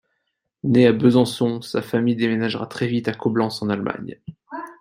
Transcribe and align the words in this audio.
Née 0.63 0.87
à 0.87 0.93
Besançon, 0.93 1.61
sa 1.61 1.83
famille 1.83 2.15
déménagera 2.15 2.65
très 2.65 2.87
vite 2.87 3.07
à 3.07 3.13
Coblence 3.13 3.61
en 3.61 3.69
Allemagne. 3.69 4.19